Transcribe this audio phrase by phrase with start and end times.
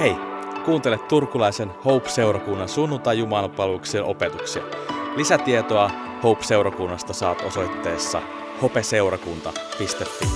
[0.00, 0.16] Hei,
[0.64, 3.18] kuuntele turkulaisen Hope-seurakunnan sunnuntai
[4.04, 4.62] opetuksia.
[5.16, 5.90] Lisätietoa
[6.22, 8.22] Hope-seurakunnasta saat osoitteessa
[8.62, 10.26] hopeseurakunta.fi.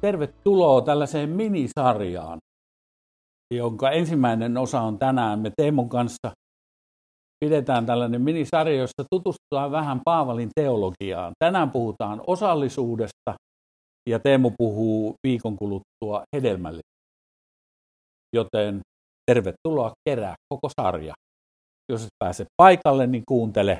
[0.00, 2.38] Tervetuloa tällaiseen minisarjaan,
[3.54, 5.40] jonka ensimmäinen osa on tänään.
[5.40, 6.30] Me Teemon kanssa
[7.44, 11.32] pidetään tällainen minisarja, jossa tutustutaan vähän Paavalin teologiaan.
[11.44, 13.34] Tänään puhutaan osallisuudesta
[14.08, 16.80] ja Teemu puhuu viikon kuluttua hedelmälle.
[18.36, 18.80] Joten
[19.30, 21.14] tervetuloa kerää koko sarja.
[21.92, 23.78] Jos et pääse paikalle, niin kuuntele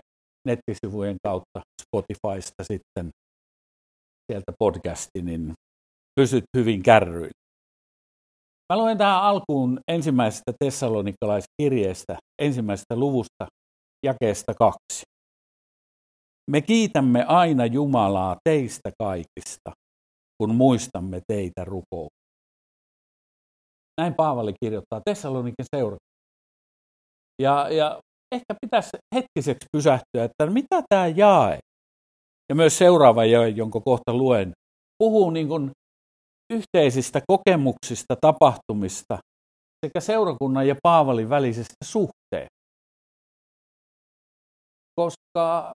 [0.48, 3.10] nettisivujen kautta Spotifysta sitten
[4.32, 5.52] sieltä podcasti, niin
[6.20, 7.39] pysyt hyvin kärryillä.
[8.70, 13.46] Mä luen tähän alkuun ensimmäisestä tessalonikalaiskirjeestä, ensimmäisestä luvusta,
[14.06, 15.02] jakeesta kaksi.
[16.50, 19.70] Me kiitämme aina Jumalaa teistä kaikista,
[20.38, 22.08] kun muistamme teitä rukoa.
[24.00, 25.96] Näin Paavali kirjoittaa Tessalonikin seura.
[27.42, 28.00] Ja, ja
[28.34, 31.58] ehkä pitäisi hetkiseksi pysähtyä, että mitä tämä jae,
[32.48, 34.52] ja myös seuraava jae, jonka kohta luen,
[34.98, 35.70] puhuu niin kuin
[36.50, 39.18] yhteisistä kokemuksista, tapahtumista
[39.86, 42.60] sekä seurakunnan ja Paavalin välisestä suhteesta.
[45.00, 45.72] Koska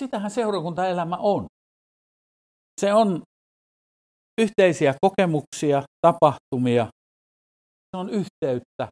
[0.00, 1.46] sitähän seurakuntaelämä on.
[2.80, 3.22] Se on
[4.40, 6.86] yhteisiä kokemuksia, tapahtumia,
[7.90, 8.88] se on yhteyttä,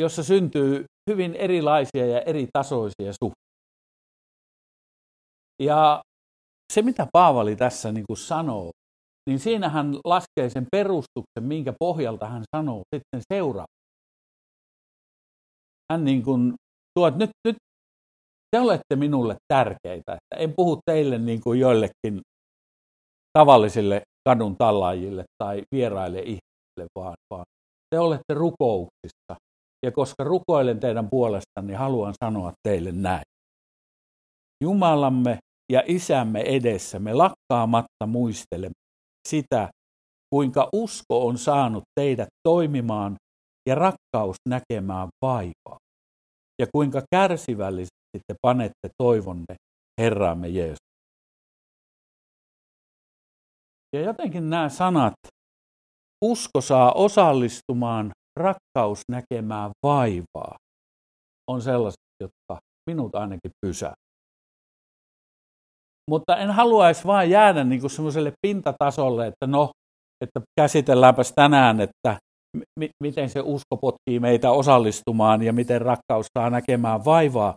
[0.00, 3.48] jossa syntyy hyvin erilaisia ja eri tasoisia suhteita.
[5.62, 6.02] Ja
[6.72, 8.70] se, mitä Paavali tässä niin kuin sanoo,
[9.28, 13.78] niin siinä hän laskee sen perustuksen, minkä pohjalta hän sanoo sitten seuraava.
[15.92, 16.54] Hän niin kuin
[16.94, 17.56] tuo, että nyt, nyt
[18.50, 20.12] te olette minulle tärkeitä.
[20.12, 22.20] Että en puhu teille niin kuin joillekin
[23.38, 27.44] tavallisille kadun tallaajille tai vieraille ihmisille, vaan, vaan
[27.90, 29.34] te olette rukouksissa.
[29.86, 33.24] Ja koska rukoilen teidän puolestanne, niin haluan sanoa teille näin.
[34.64, 35.38] Jumalamme
[35.72, 38.87] ja Isämme edessä me lakkaamatta muistelemme
[39.28, 39.68] sitä,
[40.34, 43.16] kuinka usko on saanut teidät toimimaan
[43.68, 45.78] ja rakkaus näkemään vaivaa,
[46.60, 49.54] ja kuinka kärsivällisesti te panette toivonne
[50.00, 50.88] Herramme Jeesus.
[53.96, 55.14] Ja jotenkin nämä sanat,
[56.24, 60.56] usko saa osallistumaan, rakkaus näkemään vaivaa,
[61.50, 63.94] on sellaiset, jotka minut ainakin pysää.
[66.08, 69.70] Mutta en haluaisi vain jäädä niin kuin semmoiselle pintatasolle, että no,
[70.24, 72.18] että käsitelläänpäs tänään, että
[72.80, 77.54] m- miten se usko potkii meitä osallistumaan ja miten rakkaus saa näkemään vaivaa,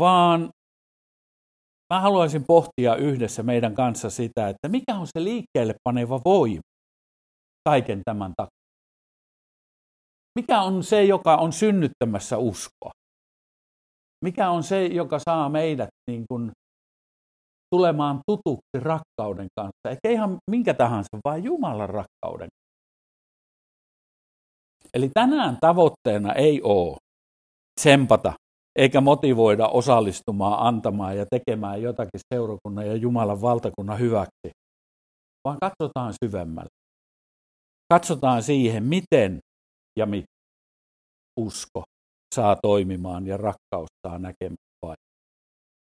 [0.00, 0.50] vaan
[1.94, 6.60] mä haluaisin pohtia yhdessä meidän kanssa sitä, että mikä on se liikkeelle paneva voima
[7.68, 8.60] kaiken tämän takia.
[10.38, 12.90] Mikä on se, joka on synnyttämässä uskoa?
[14.24, 16.50] Mikä on se, joka saa meidät niin kuin
[17.70, 22.48] tulemaan tutuksi rakkauden kanssa, eikä ihan minkä tahansa, vaan Jumalan rakkauden.
[24.94, 26.96] Eli tänään tavoitteena ei ole
[27.80, 28.32] tsempata
[28.78, 34.50] eikä motivoida osallistumaan, antamaan ja tekemään jotakin seurakunnan ja Jumalan valtakunnan hyväksi,
[35.44, 36.70] vaan katsotaan syvemmälle.
[37.92, 39.38] Katsotaan siihen, miten
[39.98, 40.26] ja miten
[41.40, 41.82] usko
[42.34, 44.69] saa toimimaan ja rakkaus saa näkemään.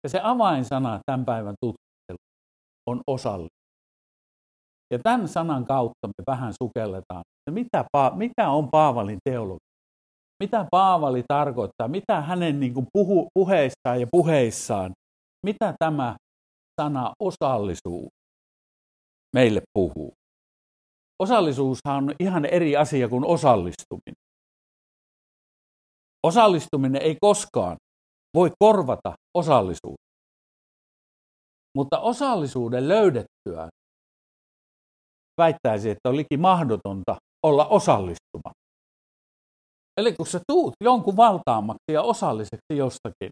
[0.06, 2.26] Ja se avainsana tämän päivän tutkimuksella
[2.90, 3.50] on osallisuus.
[4.94, 9.68] Ja tämän sanan kautta me vähän sukelletaan, että mitä, mikä on Paavalin teologia.
[10.44, 14.92] Mitä Paavali tarkoittaa, mitä hänen niin kuin puhu, puheissaan ja puheissaan,
[15.46, 16.16] mitä tämä
[16.82, 18.10] sana osallisuus
[19.36, 20.14] meille puhuu.
[21.24, 24.16] Osallisuushan on ihan eri asia kuin osallistuminen.
[26.24, 27.78] Osallistuminen ei koskaan
[28.36, 30.06] voi korvata osallisuutta.
[31.78, 33.70] Mutta osallisuuden löydettyä
[35.42, 37.16] väittäisi, että on liki mahdotonta
[37.46, 38.66] olla osallistumatta.
[39.98, 43.30] Eli kun sä tuut jonkun valtaamaksi ja osalliseksi jostakin,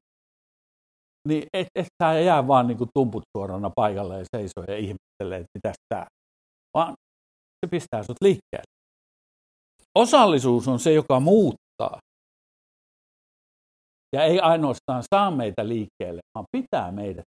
[1.28, 5.40] niin et, et sä jää vaan niin kuin tumput suorana paikalle ja seisoo ja ihmettelee,
[5.40, 6.06] että mitä tää.
[6.78, 6.94] Vaan
[7.66, 8.74] se pistää sut liikkeelle.
[9.96, 12.00] Osallisuus on se, joka muuttaa
[14.14, 17.26] ja ei ainoastaan saa meitä liikkeelle, vaan pitää meidät.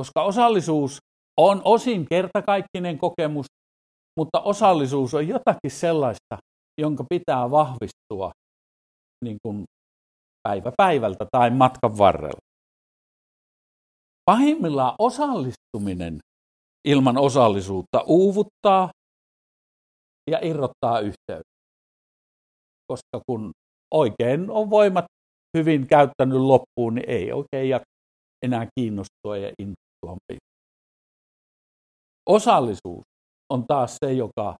[0.00, 0.98] Koska osallisuus
[1.40, 3.46] on osin kertakaikkinen kokemus,
[4.20, 6.38] mutta osallisuus on jotakin sellaista,
[6.80, 8.30] jonka pitää vahvistua
[9.24, 9.64] niin kuin
[10.48, 12.44] päivä päivältä tai matkan varrella.
[14.30, 16.18] Pahimmillaan osallistuminen
[16.88, 18.90] ilman osallisuutta uuvuttaa
[20.30, 21.54] ja irrottaa yhteyttä.
[22.92, 23.52] Koska kun
[23.94, 25.04] oikein on voimat
[25.56, 27.94] hyvin käyttänyt loppuun, niin ei oikein jaksa
[28.44, 29.84] enää kiinnostua ja innostua.
[32.28, 33.02] Osallisuus
[33.52, 34.56] on taas se, joka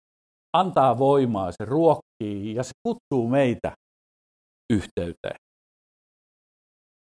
[0.56, 3.72] antaa voimaa, se ruokkii ja se kutsuu meitä
[4.72, 5.36] yhteyteen.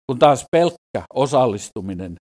[0.07, 2.15] Kun taas pelkkä osallistuminen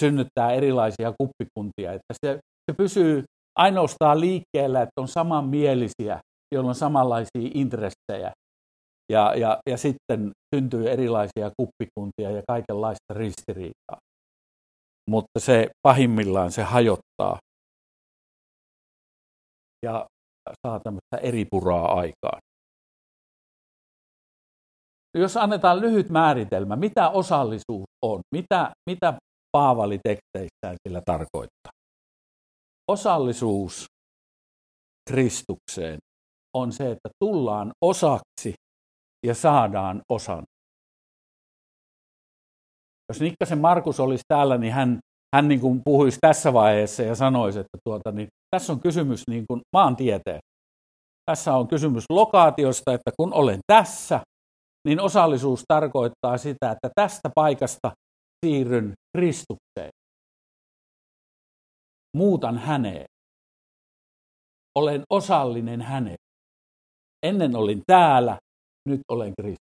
[0.00, 2.38] synnyttää erilaisia kuppikuntia, että se,
[2.70, 3.24] se pysyy
[3.58, 6.20] ainoastaan liikkeellä, että on samanmielisiä,
[6.54, 8.32] joilla on samanlaisia intressejä.
[9.12, 13.98] Ja, ja, ja sitten syntyy erilaisia kuppikuntia ja kaikenlaista ristiriitaa.
[15.10, 17.38] Mutta se pahimmillaan se hajottaa
[19.84, 20.06] ja
[20.66, 22.38] saa tämmöistä eripuraa aikaan.
[25.18, 29.18] Jos annetaan lyhyt määritelmä, mitä osallisuus on, mitä, mitä
[29.52, 31.72] Paavali teksteissään sillä tarkoittaa.
[32.90, 33.86] Osallisuus
[35.10, 35.98] Kristukseen
[36.56, 38.54] on se, että tullaan osaksi
[39.26, 40.44] ja saadaan osan.
[43.08, 44.98] Jos Nikkasen Markus olisi täällä, niin hän,
[45.36, 49.44] hän niin kuin puhuisi tässä vaiheessa ja sanoisi, että tuota, niin tässä on kysymys niin
[49.48, 50.40] kuin maantieteen.
[51.30, 54.20] Tässä on kysymys lokaatiosta, että kun olen tässä,
[54.88, 57.92] niin osallisuus tarkoittaa sitä, että tästä paikasta
[58.44, 59.90] siirryn Kristukseen.
[62.16, 63.04] Muutan häneen.
[64.78, 66.16] Olen osallinen häneen.
[67.26, 68.36] Ennen olin täällä,
[68.86, 69.66] nyt olen Kristus.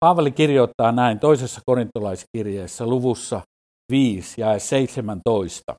[0.00, 3.40] Paavali kirjoittaa näin toisessa korintolaiskirjeessä luvussa
[3.92, 5.74] 5 ja 17.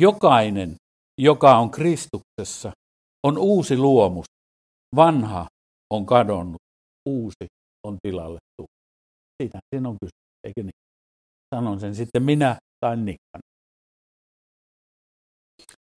[0.00, 0.74] Jokainen,
[1.20, 2.72] joka on Kristuksessa,
[3.26, 4.26] on uusi luomus.
[4.96, 5.46] Vanha
[5.92, 6.62] on kadonnut,
[7.08, 7.46] uusi
[7.86, 8.70] on tilalle tullut.
[9.42, 10.80] Siitä siinä on kysymys, eikö niin?
[11.54, 13.40] Sanon sen sitten minä tai Nikkan.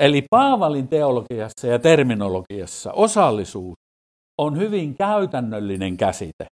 [0.04, 3.76] Eli Paavalin teologiassa ja terminologiassa osallisuus
[4.42, 6.46] on hyvin käytännöllinen käsite,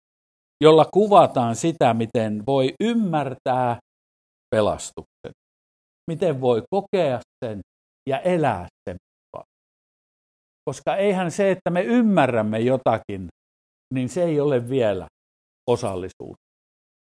[0.65, 3.79] jolla kuvataan sitä, miten voi ymmärtää
[4.55, 5.33] pelastuksen,
[6.11, 7.61] miten voi kokea sen
[8.09, 8.97] ja elää sen.
[10.69, 13.29] Koska eihän se, että me ymmärrämme jotakin,
[13.95, 15.07] niin se ei ole vielä
[15.71, 16.37] osallisuus,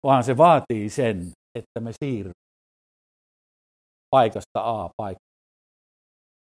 [0.06, 2.34] vaan se vaatii sen, että me siirrymme
[4.16, 5.29] paikasta A paikkaan.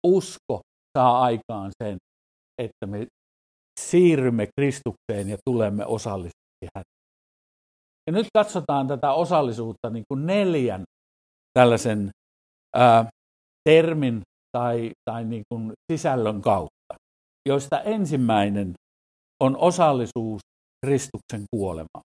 [0.04, 0.62] Usko
[0.98, 1.98] saa aikaan sen,
[2.62, 3.08] että me
[3.80, 6.98] siirrymme Kristukseen ja tulemme osallisiksi häneen.
[8.08, 10.84] Ja nyt katsotaan tätä osallisuutta niin kuin neljän
[11.54, 12.10] tällaisen
[12.76, 13.10] ää,
[13.70, 14.22] termin
[14.58, 16.94] tai, tai niin kuin sisällön kautta,
[17.50, 18.74] joista ensimmäinen
[19.44, 20.42] on osallisuus
[20.86, 22.04] Kristuksen kuolemaan.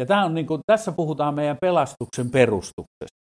[0.00, 3.25] Ja tämä on niin kuin, tässä puhutaan meidän pelastuksen perustuksesta.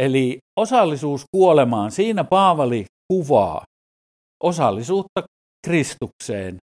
[0.00, 3.64] Eli osallisuus kuolemaan, siinä Paavali kuvaa
[4.42, 5.22] osallisuutta
[5.66, 6.56] Kristukseen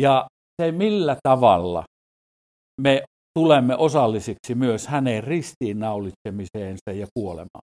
[0.00, 0.26] ja
[0.62, 1.84] se millä tavalla
[2.80, 3.02] me
[3.38, 7.62] tulemme osallisiksi myös hänen ristiinnaulitsemiseensa ja kuolemaan.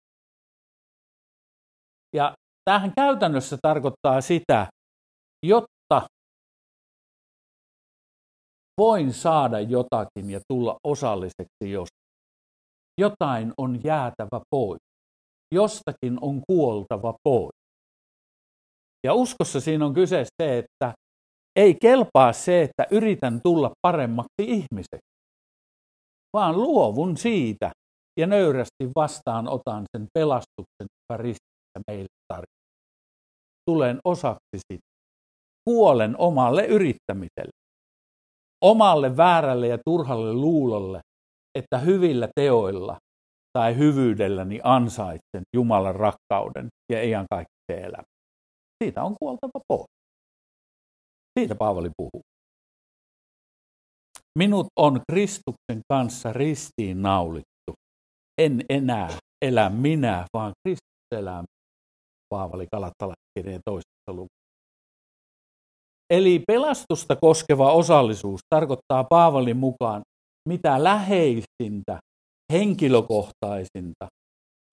[2.15, 2.33] Ja
[2.69, 4.67] tähän käytännössä tarkoittaa sitä,
[5.45, 6.07] jotta
[8.81, 11.87] voin saada jotakin ja tulla osalliseksi jos
[12.99, 14.79] jotain on jäätävä pois.
[15.53, 17.59] Jostakin on kuoltava pois.
[19.03, 20.93] Ja uskossa siinä on kyse se, että
[21.55, 25.09] ei kelpaa se, että yritän tulla paremmaksi ihmiseksi,
[26.33, 27.71] vaan luovun siitä
[28.19, 32.59] ja nöyrästi vastaan otan sen pelastuksen, joka ristissä meille tarjoaa.
[33.69, 34.89] Tulen osaksi sitä.
[35.69, 37.59] Kuolen omalle yrittämiselle,
[38.65, 41.01] omalle väärälle ja turhalle luulolle,
[41.59, 42.97] että hyvillä teoilla
[43.57, 48.05] tai hyvyydelläni ansaitsen Jumalan rakkauden ja iankaikkisen elämän.
[48.83, 49.85] Siitä on kuoltava pois.
[51.39, 52.21] Siitä Paavali puhuu.
[54.39, 57.73] Minut on Kristuksen kanssa ristiin naulittu.
[58.41, 59.09] En enää
[59.45, 61.43] elä minä, vaan Kristus elää
[62.29, 64.39] Paavali Kalattalaiskirjeen toisessa luvussa.
[66.09, 70.01] Eli pelastusta koskeva osallisuus tarkoittaa Paavalin mukaan
[70.49, 71.99] mitä läheisintä,
[72.53, 74.07] henkilökohtaisinta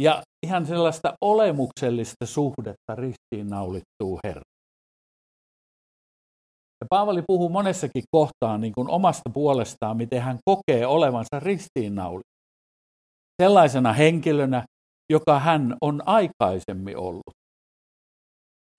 [0.02, 4.42] ja ihan sellaista olemuksellista suhdetta ristiinnaulittuu Herra.
[6.80, 12.36] Ja Paavali puhuu monessakin kohtaan niin kuin omasta puolestaan, miten hän kokee olevansa ristiinnaulittu.
[13.42, 14.64] Sellaisena henkilönä,
[15.12, 17.36] joka hän on aikaisemmin ollut.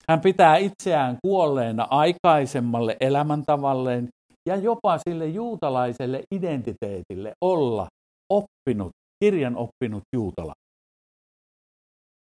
[0.08, 4.08] Hän pitää itseään kuolleena aikaisemmalle elämäntavalleen
[4.48, 7.86] ja jopa sille juutalaiselle identiteetille olla
[8.32, 8.90] oppinut,
[9.24, 10.52] kirjan oppinut juutala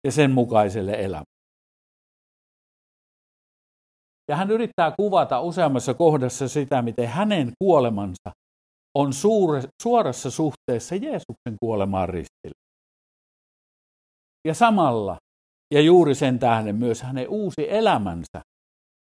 [0.07, 1.33] ja sen mukaiselle elämälle.
[4.31, 8.31] Ja hän yrittää kuvata useammassa kohdassa sitä, miten hänen kuolemansa
[8.97, 12.59] on suure, suorassa suhteessa Jeesuksen kuolemaan ristillä.
[14.47, 15.17] Ja samalla,
[15.73, 18.41] ja juuri sen tähden myös hänen uusi elämänsä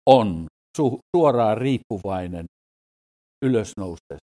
[0.08, 0.46] on
[0.76, 2.46] su, suoraan riippuvainen
[3.44, 4.26] ylösnoustesta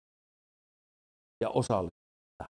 [1.44, 2.46] ja osallistumista.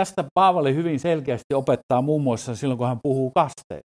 [0.00, 3.92] Tästä Paavali hyvin selkeästi opettaa muun muassa silloin, kun hän puhuu kasteesta.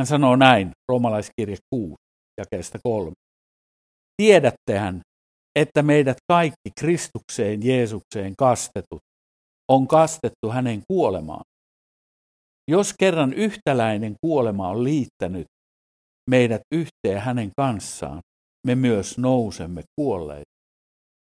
[0.00, 1.94] Hän sanoo näin, roomalaiskirje 6,
[2.40, 3.12] jakeesta 3.
[4.16, 5.00] Tiedättehän,
[5.58, 9.00] että meidät kaikki Kristukseen Jeesukseen kastetut
[9.68, 11.44] on kastettu hänen kuolemaan.
[12.70, 15.46] Jos kerran yhtäläinen kuolema on liittänyt
[16.30, 18.20] meidät yhteen hänen kanssaan,
[18.66, 20.48] me myös nousemme kuolleet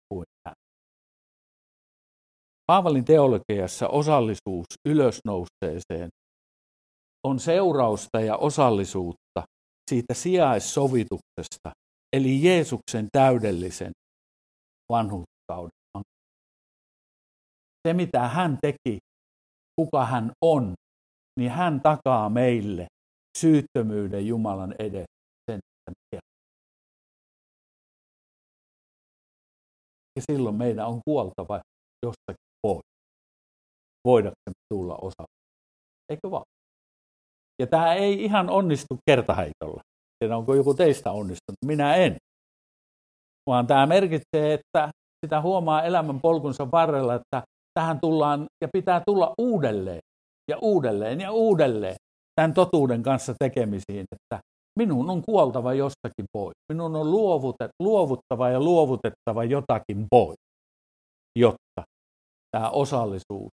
[0.09, 0.55] kuin hän.
[2.67, 6.09] Paavalin teologiassa osallisuus ylösnousteeseen
[7.27, 9.43] on seurausta ja osallisuutta
[9.89, 11.71] siitä sijaissovituksesta,
[12.15, 13.91] eli Jeesuksen täydellisen
[14.91, 15.71] vanhuskauden.
[17.87, 18.99] Se, mitä hän teki,
[19.81, 20.73] kuka hän on,
[21.39, 22.87] niin hän takaa meille
[23.37, 25.05] syyttömyyden Jumalan edessä.
[25.51, 25.59] Sen,
[30.15, 31.61] ja silloin meidän on kuoltava
[32.05, 32.85] jostakin pois.
[34.07, 35.23] Voidaksemme tulla osa.
[36.09, 36.43] Eikö vaan?
[37.61, 39.81] Ja tämä ei ihan onnistu kertaheitolla.
[40.19, 41.57] Tiedän, onko joku teistä onnistunut.
[41.65, 42.15] Minä en.
[43.49, 44.89] Vaan tämä merkitsee, että
[45.25, 47.43] sitä huomaa elämän polkunsa varrella, että
[47.79, 50.01] tähän tullaan ja pitää tulla uudelleen
[50.51, 51.95] ja uudelleen ja uudelleen
[52.35, 54.39] tämän totuuden kanssa tekemisiin, että
[54.79, 56.55] minun on kuoltava jostakin pois.
[56.73, 57.11] Minun on
[57.79, 60.37] luovuttava ja luovutettava jotakin pois,
[61.39, 61.83] jotta
[62.51, 63.49] tämä osallisuus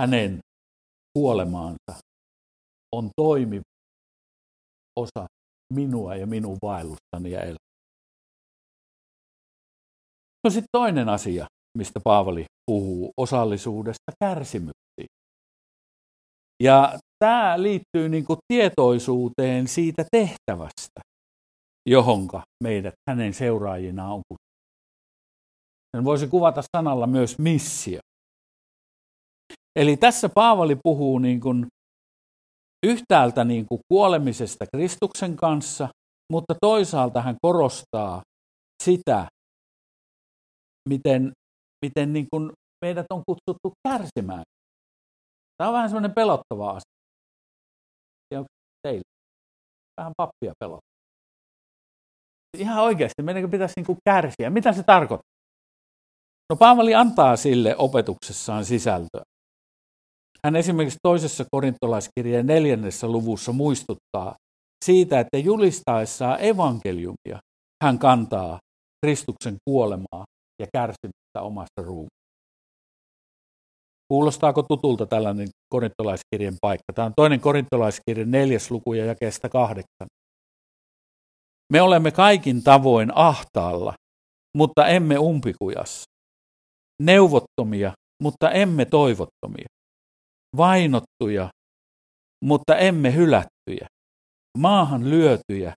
[0.00, 0.38] hänen
[1.18, 1.92] kuolemaansa
[2.96, 3.62] on toimiva
[4.98, 5.26] osa
[5.74, 7.70] minua ja minun vaellustani ja elämää.
[10.44, 11.46] No sitten toinen asia,
[11.78, 15.08] mistä Paavali puhuu, osallisuudesta kärsimyksiin.
[16.62, 21.00] Ja tämä liittyy niin kuin tietoisuuteen siitä tehtävästä,
[21.88, 24.22] johonka meidät hänen seuraajinaan on.
[25.96, 28.00] Sen voisi kuvata sanalla myös missio.
[29.78, 31.66] Eli tässä Paavali puhuu niin kuin
[32.86, 35.88] yhtäältä niin kuin kuolemisesta Kristuksen kanssa,
[36.32, 38.22] mutta toisaalta hän korostaa
[38.82, 39.26] sitä,
[40.88, 41.32] miten,
[41.86, 42.52] miten niin kuin
[42.84, 44.42] meidät on kutsuttu kärsimään.
[45.56, 46.99] Tämä on vähän semmoinen pelottava asia.
[48.82, 49.02] Teille?
[50.00, 50.90] Vähän pappia pelottaa.
[52.58, 54.50] Ihan oikeasti, meidän pitäisi niin kuin kärsiä.
[54.50, 55.30] Mitä se tarkoittaa?
[56.50, 59.22] No Paavali antaa sille opetuksessaan sisältöä.
[60.44, 64.34] Hän esimerkiksi toisessa korintolaiskirjeen neljännessä luvussa muistuttaa
[64.84, 67.38] siitä, että julistaessaan evankeliumia
[67.84, 68.58] hän kantaa
[69.06, 70.24] Kristuksen kuolemaa
[70.62, 72.19] ja kärsimystä omasta ruumista.
[74.10, 76.92] Kuulostaako tutulta tällainen korintolaiskirjan paikka?
[76.94, 80.06] Tämä on toinen korintolaiskirjan neljäs luku ja jakeesta kahdeksan.
[81.72, 83.94] Me olemme kaikin tavoin ahtaalla,
[84.56, 86.04] mutta emme umpikujassa.
[87.02, 89.66] Neuvottomia, mutta emme toivottomia
[90.56, 91.48] vainottuja,
[92.44, 93.86] mutta emme hylättyjä,
[94.58, 95.74] maahan lyötyjä,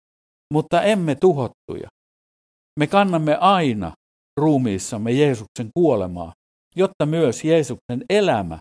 [0.53, 1.87] mutta emme tuhottuja.
[2.79, 3.91] Me kannamme aina
[4.39, 6.33] ruumiissamme Jeesuksen kuolemaa,
[6.75, 8.57] jotta myös Jeesuksen elämä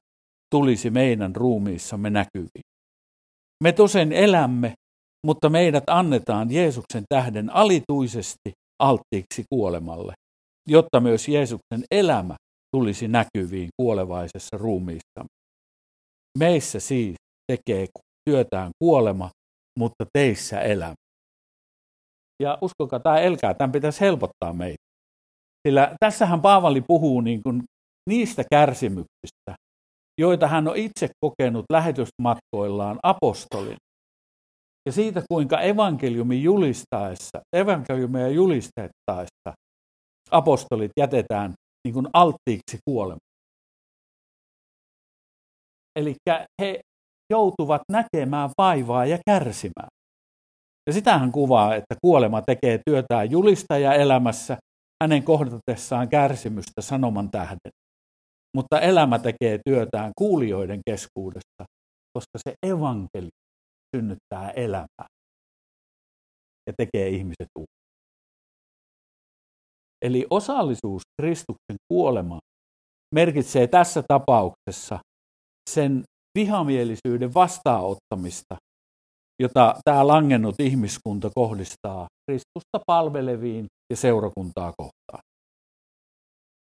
[0.51, 2.63] tulisi meidän ruumiissamme näkyviin.
[3.65, 4.73] Me tosen elämme,
[5.27, 8.53] mutta meidät annetaan Jeesuksen tähden alituisesti
[8.83, 10.13] alttiiksi kuolemalle,
[10.69, 12.37] jotta myös Jeesuksen elämä
[12.77, 15.29] tulisi näkyviin kuolevaisessa ruumiissamme.
[16.39, 17.15] Meissä siis
[17.53, 17.87] tekee
[18.31, 19.31] työtään kuolema,
[19.79, 20.95] mutta teissä elämä.
[22.43, 24.83] Ja uskokaa, tämä elkää, tämän pitäisi helpottaa meitä.
[25.69, 27.63] Sillä tässähän Paavali puhuu niin kuin
[28.09, 29.55] niistä kärsimyksistä,
[30.21, 33.77] joita hän on itse kokenut lähetysmatkoillaan apostolin.
[34.87, 39.53] Ja siitä, kuinka evankeliumi julistaessa, evankeliumia julistettaessa
[40.31, 41.53] apostolit jätetään
[41.87, 43.33] niin kuin alttiiksi kuolemaan.
[45.99, 46.15] Eli
[46.63, 46.81] he
[47.33, 49.89] joutuvat näkemään vaivaa ja kärsimään.
[50.87, 54.57] Ja sitähän kuvaa, että kuolema tekee työtään julistaja elämässä
[55.03, 57.82] hänen kohdatessaan kärsimystä sanoman tähden.
[58.57, 61.65] Mutta elämä tekee työtään kuulijoiden keskuudessa,
[62.19, 63.29] koska se evankeli
[63.97, 65.07] synnyttää elämää.
[66.67, 67.83] ja tekee ihmiset uuden.
[70.05, 72.41] Eli osallisuus Kristuksen kuolemaan
[73.15, 74.99] merkitsee tässä tapauksessa
[75.71, 76.03] sen
[76.39, 78.57] vihamielisyyden vastaanottamista,
[79.43, 85.23] jota tämä langennut ihmiskunta kohdistaa Kristusta palveleviin ja seurakuntaa kohtaan.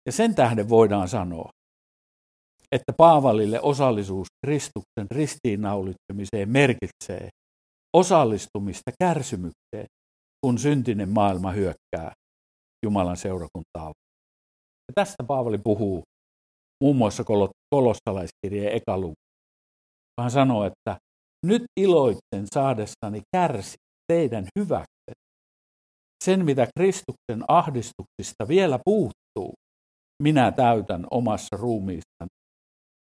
[0.05, 1.49] Ja sen tähden voidaan sanoa,
[2.71, 7.29] että Paavalille osallisuus Kristuksen ristiinnaulitsemiseen merkitsee
[7.95, 9.85] osallistumista kärsimykseen,
[10.45, 12.11] kun syntinen maailma hyökkää
[12.85, 13.93] Jumalan seurakuntaa.
[14.87, 16.03] Ja tästä Paavali puhuu
[16.83, 17.23] muun muassa
[17.75, 19.13] kolossalaiskirjeen ekaluku.
[20.21, 20.97] Hän sanoo, että
[21.45, 23.75] nyt iloitsen saadessani kärsi
[24.07, 25.11] teidän hyväksi.
[26.23, 29.53] Sen, mitä Kristuksen ahdistuksista vielä puuttuu,
[30.23, 32.27] minä täytän omassa ruumiissani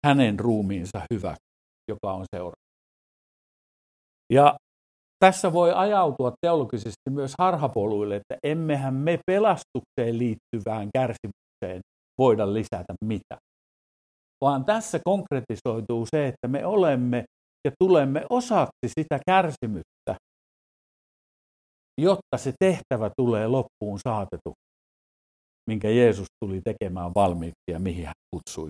[0.06, 1.50] hänen ruumiinsa hyväksi,
[1.90, 2.56] joka on seura.
[4.32, 4.56] Ja
[5.24, 11.80] tässä voi ajautua teologisesti myös harhapoluille, että emmehän me pelastukseen liittyvään kärsimykseen
[12.18, 13.40] voida lisätä mitään.
[14.44, 17.24] Vaan tässä konkretisoituu se, että me olemme
[17.64, 20.12] ja tulemme osaksi sitä kärsimystä,
[22.00, 24.52] jotta se tehtävä tulee loppuun saatetu,
[25.70, 28.68] minkä Jeesus tuli tekemään valmiiksi ja mihin hän kutsui.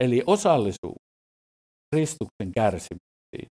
[0.00, 1.02] Eli osallisuus
[1.94, 3.48] Kristuksen kärsimyksiin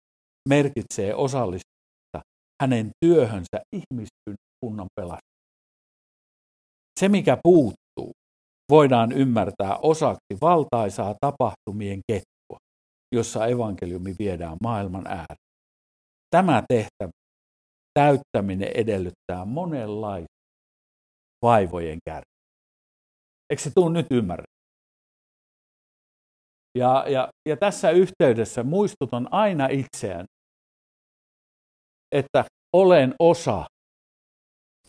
[0.49, 2.21] merkitsee osallistumista
[2.63, 5.29] hänen työhönsä ihmiskunnan pelastamista.
[7.01, 8.13] Se, mikä puuttuu,
[8.71, 12.59] voidaan ymmärtää osaksi valtaisaa tapahtumien ketjua,
[13.15, 15.49] jossa evankeliumi viedään maailman ääreen.
[16.31, 17.11] Tämä tehtävä
[17.95, 20.39] täyttäminen edellyttää monenlaista
[21.43, 22.39] vaivojen kärsimystä.
[23.51, 24.58] Eikö se tule nyt ymmärrä?
[26.75, 30.27] Ja, ja, ja tässä yhteydessä muistutan aina itseään,
[32.13, 33.67] että olen osa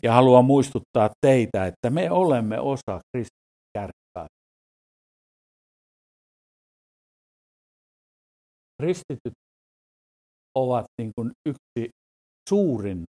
[0.04, 4.28] ja haluan muistuttaa teitä, että me olemme osa Kristuksen kärkkää.
[8.82, 9.34] Kristityt
[10.56, 11.90] ovat niin kuin yksi
[12.50, 13.04] suurin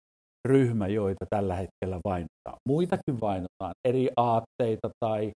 [0.47, 2.57] ryhmä, joita tällä hetkellä vainotaan.
[2.67, 5.31] Muitakin vainotaan, eri aatteita tai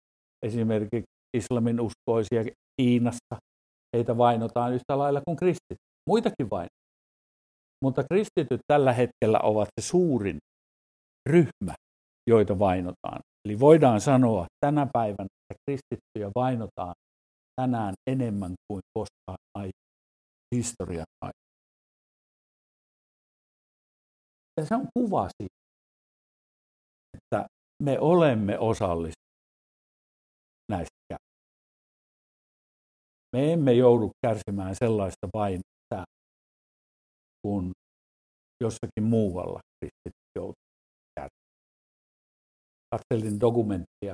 [0.46, 1.04] esimerkiksi
[1.38, 2.44] islamin uskoisia
[2.82, 3.36] Kiinassa.
[3.96, 5.78] Heitä vainotaan yhtä lailla kuin kristit.
[6.10, 6.68] Muitakin vain.
[7.84, 10.38] Mutta kristityt tällä hetkellä ovat se suurin
[11.30, 11.76] ryhmä,
[12.30, 13.20] joita vainotaan.
[13.46, 16.94] Eli voidaan sanoa tänä päivänä, että kristittyjä vainotaan
[17.62, 19.74] tänään enemmän kuin koskaan aiemmin
[20.56, 21.44] historian aikana.
[24.58, 25.56] Ja se on kuva siitä,
[27.18, 27.48] että
[27.84, 29.23] me olemme osallisia
[33.34, 35.62] me emme joudu kärsimään sellaista vain
[37.48, 37.72] kuin
[38.64, 40.64] jossakin muualla kristit joutuu
[41.16, 41.54] kärsimään.
[42.92, 44.14] Katselin dokumenttia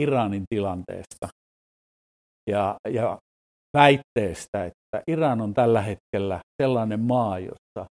[0.00, 1.28] Iranin tilanteesta
[2.50, 3.18] ja, ja
[3.76, 7.86] väitteestä, että Iran on tällä hetkellä sellainen maa, jossa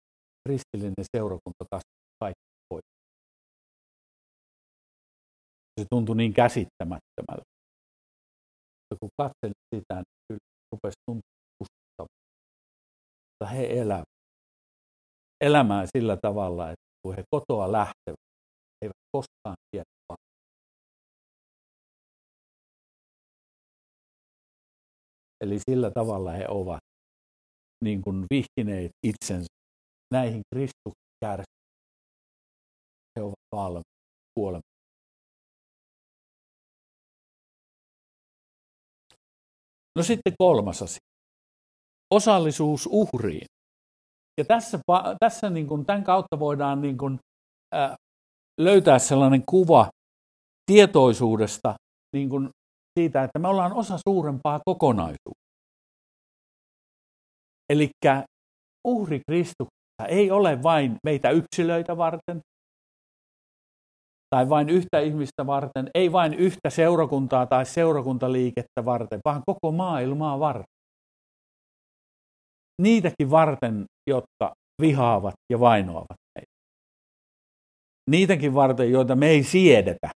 [0.48, 2.84] kristillinen seurakunta kasvaa kaikki pois.
[5.80, 7.47] Se tuntui niin käsittämättömältä.
[8.90, 12.08] Mutta kun katselin sitä, niin kyllä rupesi tuntumaan
[13.30, 14.04] Mutta he elävät
[15.44, 18.24] elämää sillä tavalla, että kun he kotoa lähtevät,
[18.80, 19.84] he eivät koskaan tiedä.
[25.44, 26.80] Eli sillä tavalla he ovat
[27.84, 29.46] niin kuin vihkineet itsensä
[30.14, 31.58] näihin Kristuksen kärsiin.
[33.18, 33.86] He ovat valmiit
[34.34, 34.67] kuolemaan
[39.98, 40.98] No sitten kolmas asia.
[42.14, 43.46] Osallisuus uhriin.
[44.40, 44.78] Ja tässä,
[45.20, 47.18] tässä niin kuin, tämän kautta voidaan niin kuin,
[47.74, 47.94] äh,
[48.60, 49.90] löytää sellainen kuva
[50.66, 51.74] tietoisuudesta
[52.16, 52.48] niin kuin
[52.98, 55.48] siitä, että me ollaan osa suurempaa kokonaisuutta.
[57.72, 57.88] Eli
[58.88, 62.40] uhri Kristuksessa ei ole vain meitä yksilöitä varten,
[64.30, 70.40] tai vain yhtä ihmistä varten, ei vain yhtä seurakuntaa tai seurakuntaliikettä varten, vaan koko maailmaa
[70.40, 70.78] varten.
[72.82, 76.52] Niitäkin varten, jotka vihaavat ja vainoavat meitä.
[78.10, 80.10] Niitäkin varten, joita me ei siedetä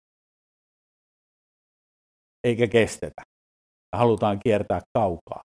[2.45, 3.23] eikä kestetä.
[3.97, 5.41] Halutaan kiertää kaukaa.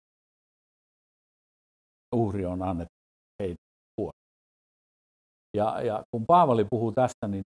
[2.17, 2.95] Uhri on annettu
[3.43, 3.57] heidän
[3.97, 4.25] puolesta.
[5.57, 7.43] Ja, ja kun Paavali puhuu tästä, niin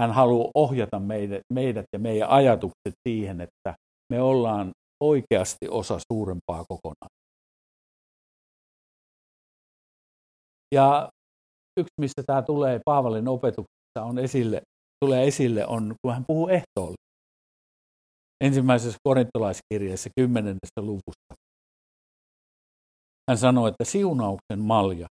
[0.00, 3.74] hän haluaa ohjata meidät, meidät ja meidän ajatukset siihen, että
[4.12, 4.70] me ollaan
[5.04, 7.22] oikeasti osa suurempaa kokonaisuutta.
[10.74, 11.08] Ja
[11.80, 14.62] yksi, mistä tämä tulee Paavalin opetuksessa on esille,
[15.04, 16.96] tulee esille, on kun hän puhuu ehtoolle.
[18.44, 21.34] Ensimmäisessä korintolaiskirjeessä kymmenennessä luvussa.
[23.30, 25.06] Hän sanoi, että siunauksen malja,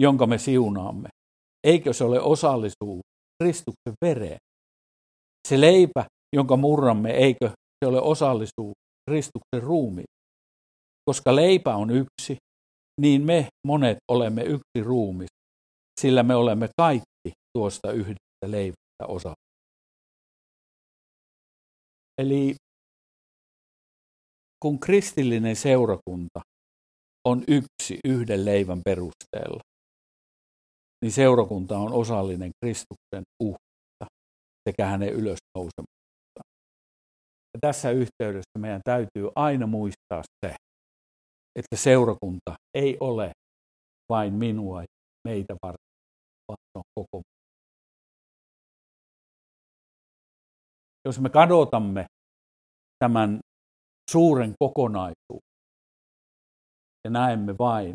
[0.00, 1.08] jonka me siunaamme,
[1.66, 3.09] eikö se ole osallisuus
[3.42, 4.38] Kristuksen vereen?
[5.48, 6.04] Se leipä,
[6.36, 7.48] jonka murramme, eikö
[7.84, 8.74] se ole osallisuus
[9.10, 10.06] Kristuksen ruumiin?
[11.10, 12.36] Koska leipä on yksi,
[13.00, 15.28] niin me monet olemme yksi ruumis,
[16.00, 19.32] sillä me olemme kaikki tuosta yhdestä leivästä osa.
[22.20, 22.54] Eli
[24.62, 26.40] kun kristillinen seurakunta
[27.28, 29.60] on yksi yhden leivän perusteella,
[31.02, 34.06] niin seurakunta on osallinen Kristuksen uhta
[34.68, 36.50] sekä hänen ylösnousemustaan.
[37.54, 40.54] Ja tässä yhteydessä meidän täytyy aina muistaa se,
[41.58, 43.32] että seurakunta ei ole
[44.08, 44.86] vain minua ja
[45.28, 45.90] meitä varten,
[46.48, 47.22] vaan on koko
[51.04, 52.06] Jos me kadotamme
[52.98, 53.40] tämän
[54.10, 55.50] suuren kokonaisuuden
[57.04, 57.94] ja näemme vain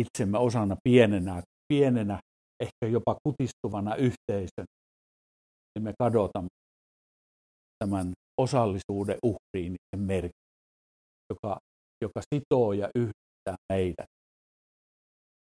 [0.00, 2.20] itsemme osana pienenä, pienenä,
[2.60, 4.66] ehkä jopa kutistuvana yhteisön,
[5.74, 6.48] niin me kadotamme
[7.84, 10.46] tämän osallisuuden uhriin merkityksen,
[11.30, 11.58] joka
[12.04, 14.06] joka sitoo ja yhdistää meidät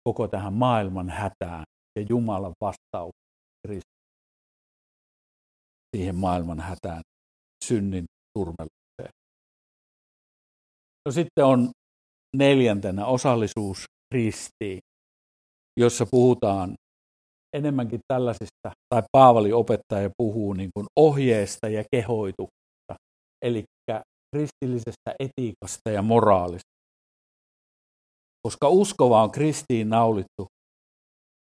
[0.04, 1.64] koko tähän maailman hätään
[2.00, 3.12] ja Jumalan vastaus
[5.96, 7.02] siihen maailman hätään,
[7.66, 8.06] synnin
[8.38, 9.10] turmellukseen.
[11.06, 11.72] No sitten on
[12.38, 14.80] neljäntenä osallisuus ristiin,
[15.80, 16.76] jossa puhutaan
[17.56, 22.96] enemmänkin tällaisista, tai Paavali opettaja puhuu niin kuin ohjeesta ja kehoituksesta,
[23.46, 23.64] eli
[24.36, 26.76] kristillisestä etiikasta ja moraalista.
[28.48, 30.48] Koska uskova on kristiin naulittu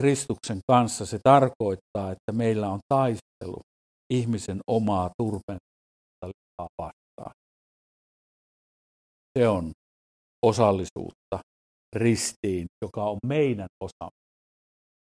[0.03, 3.61] Kristuksen kanssa, se tarkoittaa, että meillä on taistelu
[4.13, 5.59] ihmisen omaa turpenta
[6.83, 7.33] vastaan.
[9.39, 9.73] Se on
[10.47, 11.41] osallisuutta
[11.97, 14.19] ristiin, joka on meidän osamme.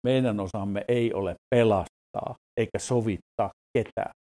[0.04, 4.12] Meidän osamme ei ole pelastaa eikä sovittaa ketään,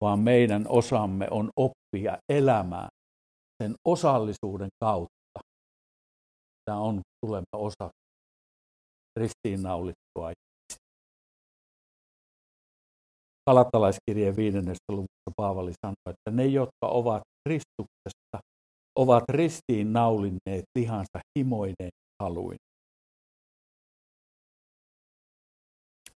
[0.00, 2.88] vaan meidän osamme on oppia elämään
[3.62, 5.40] sen osallisuuden kautta.
[6.64, 7.90] Tämä on tuleva osa
[9.18, 10.32] ristiinnaulittua
[13.50, 18.38] Kalattalaiskirjeen viidennessä luvussa Paavali sanoi, että ne, jotka ovat Kristuksesta,
[18.96, 21.90] ovat ristiin naulinneet lihansa himoineen
[22.22, 22.56] haluin.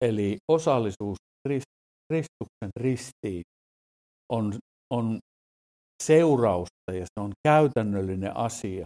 [0.01, 1.17] Eli osallisuus
[2.13, 3.43] Kristuksen ristiin
[4.33, 4.55] on,
[4.91, 5.19] on
[6.03, 8.85] seurausta ja se on käytännöllinen asia,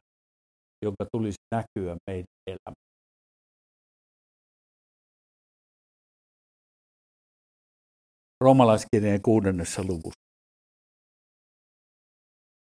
[0.85, 2.91] jonka tulisi näkyä meidän elämässä.
[8.45, 10.30] Roomalaiskirjeen kuudennessa luvussa.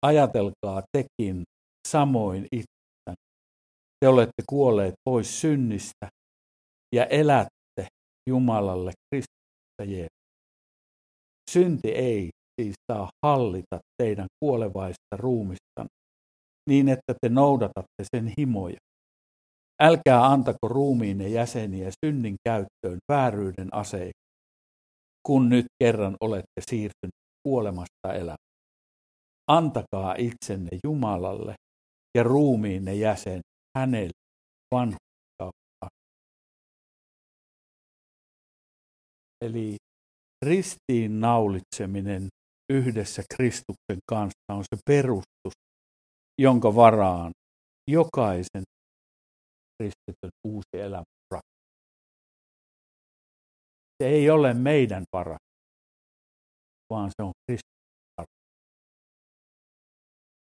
[0.02, 1.42] Ajatelkaa tekin
[1.88, 3.14] samoin itse.
[4.00, 6.08] Te olette kuolleet pois synnistä
[6.94, 7.86] ja elätte
[8.28, 8.92] Jumalalle
[9.86, 10.20] Jeesus.
[11.50, 15.86] Synti ei siis saa hallita teidän kuolevaista ruumista
[16.68, 18.76] niin, että te noudatatte sen himoja.
[19.82, 24.20] Älkää antako ruumiinne jäseniä synnin käyttöön vääryyden aseeksi,
[25.26, 28.49] kun nyt kerran olette siirtyneet kuolemasta elämään.
[29.50, 31.54] Antakaa itsenne Jumalalle
[32.16, 33.40] ja ruumiinne jäsen
[33.78, 34.20] hänelle
[34.74, 35.86] vanhuskautta.
[39.44, 39.76] Eli
[40.46, 42.28] ristiin naulitseminen
[42.72, 45.52] yhdessä Kristuksen kanssa on se perustus,
[46.40, 47.32] jonka varaan
[47.90, 48.62] jokaisen
[49.78, 51.04] kristityn uusi elämä
[54.02, 55.36] Se ei ole meidän vara,
[56.92, 57.79] vaan se on Kristuksen vara.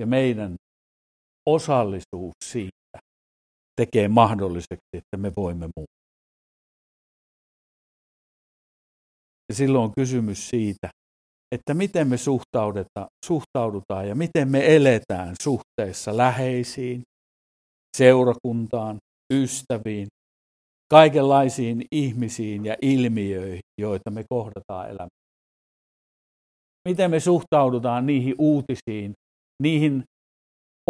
[0.00, 0.56] Ja meidän
[1.48, 2.98] osallisuus siitä
[3.80, 5.96] tekee mahdolliseksi, että me voimme muuttaa.
[9.48, 10.90] Ja silloin on kysymys siitä,
[11.54, 12.16] että miten me
[13.26, 17.02] suhtaudutaan ja miten me eletään suhteessa läheisiin,
[17.96, 18.98] seurakuntaan,
[19.32, 20.06] ystäviin,
[20.90, 25.26] kaikenlaisiin ihmisiin ja ilmiöihin, joita me kohdataan elämässä.
[26.88, 29.12] Miten me suhtaudutaan niihin uutisiin,
[29.62, 30.04] niihin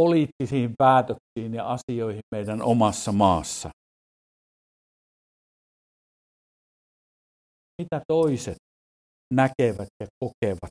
[0.01, 3.71] poliittisiin päätöksiin ja asioihin meidän omassa maassa.
[7.83, 8.57] mitä toiset
[9.35, 10.71] näkevät ja kokevat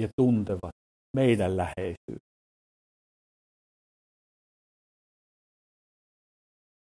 [0.00, 0.72] ja tuntevat
[1.16, 2.26] meidän läheisyyttä.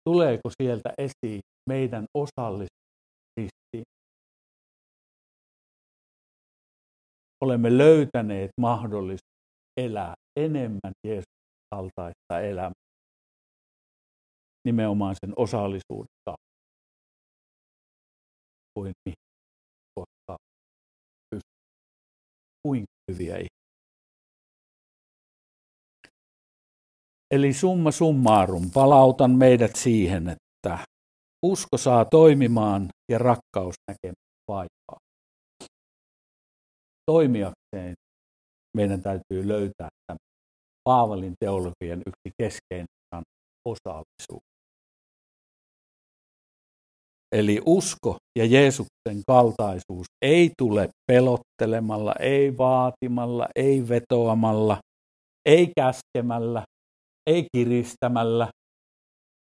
[0.09, 2.73] tuleeko sieltä esiin meidän osallisuus
[7.43, 9.32] Olemme löytäneet mahdollisuuden
[9.77, 11.33] elää enemmän Jeesuksen
[11.75, 12.83] kaltaista elämää
[14.67, 16.13] nimenomaan sen osallisuuden
[18.73, 19.15] kuin mihin
[21.29, 21.39] pystyy.
[22.67, 23.63] Kuinka hyviä ihmisiä.
[27.33, 30.85] Eli summa summarum, palautan meidät siihen, että
[31.45, 34.15] usko saa toimimaan ja rakkaus näkemään
[34.47, 34.99] vaivaa.
[37.05, 37.93] Toimijakseen
[38.77, 40.17] meidän täytyy löytää tämä
[40.83, 43.23] Paavalin teologian yksi keskeinen
[43.67, 44.43] osallisuus.
[47.35, 54.77] Eli usko ja Jeesuksen kaltaisuus ei tule pelottelemalla, ei vaatimalla, ei vetoamalla,
[55.45, 56.63] ei käskemällä,
[57.29, 58.47] ei kiristämällä.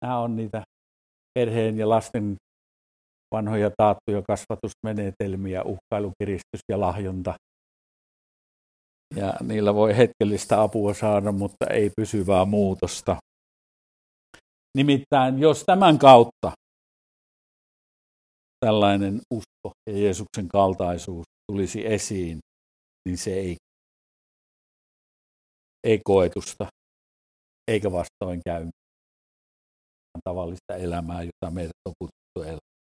[0.04, 0.62] Nämä on niitä
[1.38, 2.36] perheen ja lasten
[3.34, 7.34] vanhoja taattuja kasvatusmenetelmiä, uhkailu, kiristys ja lahjonta.
[9.16, 13.16] Ja niillä voi hetkellistä apua saada, mutta ei pysyvää muutosta.
[14.76, 16.52] Nimittäin jos tämän kautta
[18.64, 22.38] tällainen usko ja Jeesuksen kaltaisuus tulisi esiin,
[23.08, 23.56] niin se ei,
[25.86, 26.66] ei koetusta
[27.70, 28.68] eikä vastoin käy
[30.24, 32.74] tavallista elämää, jota meidät on kutsuttu elämään.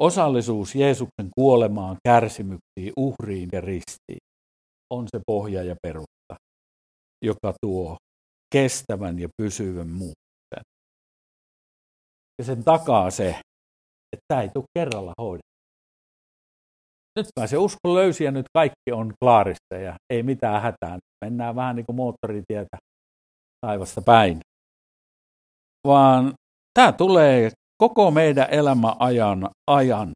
[0.00, 4.29] Osallisuus Jeesuksen kuolemaan, kärsimyksiin, uhriin ja ristiin
[4.90, 6.34] on se pohja ja perusta,
[7.24, 7.96] joka tuo
[8.54, 10.64] kestävän ja pysyvän muutoksen.
[12.38, 13.28] Ja sen takaa se,
[14.12, 15.50] että tämä ei tule kerralla hoidettu.
[17.16, 20.98] Nyt se usko löysi ja nyt kaikki on klaarissa ja ei mitään hätää.
[21.24, 22.76] Mennään vähän niin kuin moottoritietä
[23.66, 24.40] taivasta päin.
[25.86, 26.34] Vaan
[26.74, 27.50] tämä tulee
[27.82, 30.12] koko meidän elämän ajan, ajan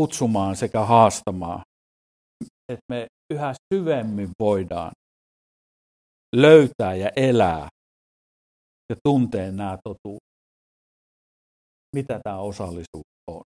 [0.00, 1.60] kutsumaan sekä haastamaan,
[2.68, 4.92] että me yhä syvemmin voidaan
[6.36, 7.68] löytää ja elää
[8.90, 10.28] ja tuntea nämä totuudet.
[11.96, 13.42] Mitä tämä osallisuus on.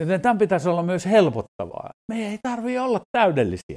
[0.00, 1.90] Joten tämän pitäisi olla myös helpottavaa.
[2.12, 3.76] Me ei tarvitse olla täydellisiä.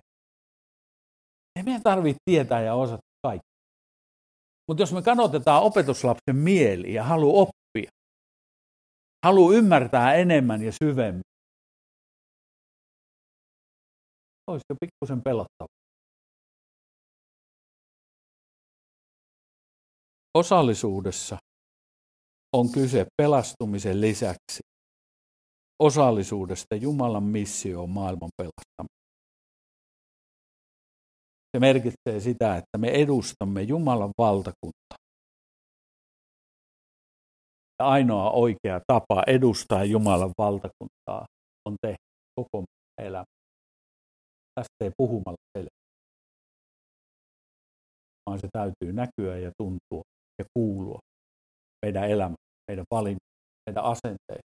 [1.56, 3.56] Ei meidän tarvitse tietää ja osata kaikki.
[4.68, 7.90] Mutta jos me kanotetaan opetuslapsen mieli ja halu oppia,
[9.26, 11.22] halu ymmärtää enemmän ja syvemmin,
[14.48, 15.68] olisi jo pikkusen pelottava.
[20.38, 21.38] Osallisuudessa
[22.54, 24.60] on kyse pelastumisen lisäksi
[25.80, 28.96] osallisuudesta Jumalan missioon maailman pelastaminen.
[31.56, 34.98] Se merkitsee sitä, että me edustamme Jumalan valtakuntaa.
[37.80, 41.26] Ja ainoa oikea tapa edustaa Jumalan valtakuntaa
[41.66, 41.98] on tehdä
[42.36, 42.64] koko
[43.02, 43.35] elämä.
[44.58, 45.70] Ei puhumalla selviä.
[48.30, 50.02] Vaan se täytyy näkyä ja tuntua
[50.40, 51.00] ja kuulua
[51.86, 52.36] meidän elämä,
[52.72, 53.26] meidän valinta,
[53.70, 54.46] meidän asenteet.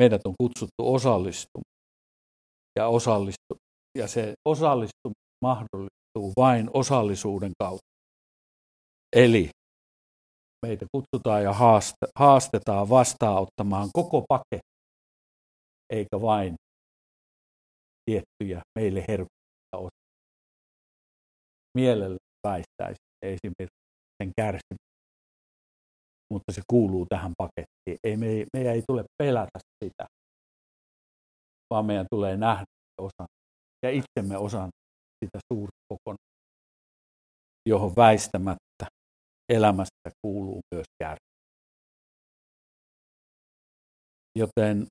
[0.00, 1.72] Meidät on kutsuttu osallistumaan
[2.78, 3.54] ja osallistu,
[3.98, 7.92] ja se osallistuminen mahdollistuu vain osallisuuden kautta.
[9.16, 9.50] Eli
[10.66, 11.52] meitä kutsutaan ja
[12.18, 14.72] haastetaan vastaanottamaan koko paketti,
[15.92, 16.54] eikä vain
[18.04, 20.02] tiettyjä meille herkkuja osia.
[21.78, 23.78] Mielellä väistäisi esimerkiksi
[24.22, 24.92] sen kärsimyksen,
[26.32, 27.98] mutta se kuuluu tähän pakettiin.
[28.04, 30.06] Ei, me, meidän ei tule pelätä sitä,
[31.70, 32.64] vaan meidän tulee nähdä
[33.00, 33.26] osan
[33.84, 34.70] ja itsemme osan
[35.24, 36.42] sitä suurta kokonaisuutta,
[37.68, 38.86] johon väistämättä
[39.52, 41.32] elämästä kuuluu myös kärsimys.
[44.38, 44.86] Joten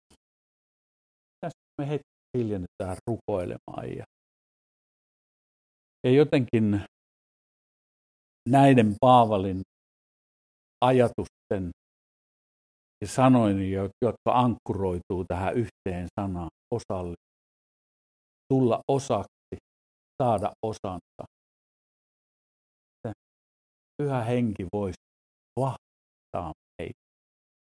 [1.41, 4.03] tässä me hetki hiljennytään rukoilemaan ja,
[6.03, 6.81] ja jotenkin
[8.49, 9.61] näiden Paavalin
[10.81, 11.71] ajatusten
[13.01, 17.15] ja sanoin, jotka ankkuroituu tähän yhteen sanaan osalle,
[18.53, 19.57] tulla osaksi
[20.23, 21.23] saada osansa.
[23.97, 25.01] Pyhä henki voisi
[25.59, 26.99] vahvistaa meitä.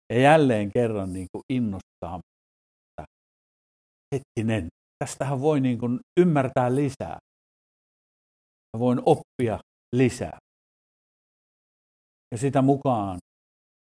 [0.09, 2.19] Ja jälleen kerran niin kuin innostaa.
[4.13, 4.67] Hetkinen,
[5.03, 7.17] tästähän voi niin kuin ymmärtää lisää.
[8.73, 9.59] Mä voin oppia
[9.95, 10.37] lisää.
[12.31, 13.17] Ja sitä mukaan,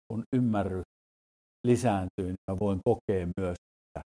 [0.09, 0.85] kun ymmärrys
[1.67, 4.01] lisääntyy, niin mä voin kokea myös että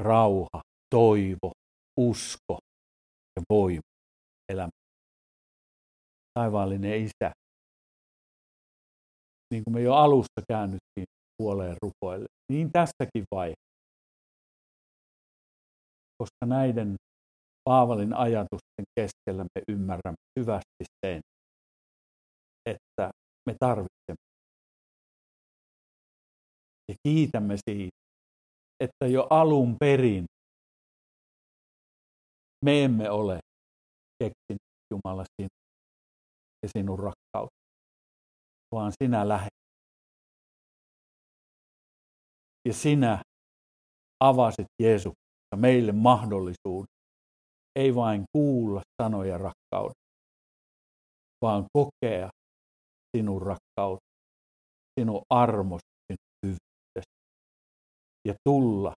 [0.00, 0.60] rauha,
[0.94, 1.52] toivo,
[2.00, 2.58] usko
[3.36, 3.80] ja voima
[4.52, 4.70] elämä.
[6.38, 7.32] Taivaallinen Isä,
[9.52, 11.06] niin kuin me jo alussa käännyttiin
[11.38, 13.69] puoleen rukoille, niin tässäkin vaiheessa.
[16.20, 16.96] Koska näiden
[17.64, 21.20] Paavalin ajatusten keskellä me ymmärrämme syvästi sen,
[22.66, 23.10] että
[23.46, 24.24] me tarvitsemme.
[26.88, 27.96] Ja kiitämme siitä,
[28.80, 30.24] että jo alun perin
[32.64, 33.38] me emme ole
[34.18, 35.60] keksinyt Jumala sinun
[36.62, 37.60] ja sinun rakkautta,
[38.74, 39.60] vaan sinä lähet.
[42.68, 43.22] Ja sinä
[44.20, 45.19] avasit Jeesuksessa
[45.56, 46.94] meille mahdollisuuden
[47.76, 50.10] ei vain kuulla sanoja rakkaudesta,
[51.42, 52.28] vaan kokea
[53.16, 54.10] sinun rakkautta,
[55.00, 55.86] sinun armosi,
[56.42, 56.56] sinun
[58.28, 58.92] ja tulla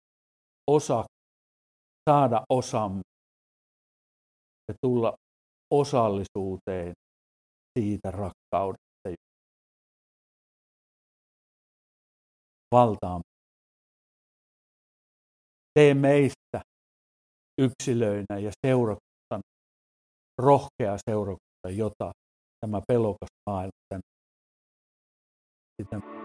[0.71, 1.03] osa,
[2.09, 3.01] saada osamme
[4.67, 5.13] ja tulla
[5.73, 6.93] osallisuuteen
[7.79, 8.83] siitä rakkaudesta.
[12.71, 13.32] Valtaamme.
[15.73, 16.61] Tee meistä
[17.61, 19.41] yksilöinä ja seurakuntana,
[20.41, 22.11] rohkea seurakunta, jota
[22.61, 24.03] tämä pelokas maailma tänne
[25.81, 26.22] sitä